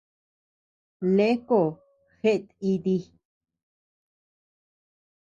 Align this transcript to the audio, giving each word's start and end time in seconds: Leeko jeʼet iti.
Leeko 1.15 1.59
jeʼet 2.21 2.47
iti. 2.71 2.95